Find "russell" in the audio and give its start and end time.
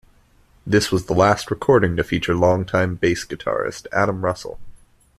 4.25-4.59